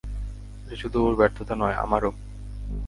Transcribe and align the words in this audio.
এটা 0.63 0.75
শুধু 0.75 0.97
ওর 1.05 1.13
ব্যর্থতা 1.15 1.55
নয়, 1.55 1.75
আমারও। 1.75 2.11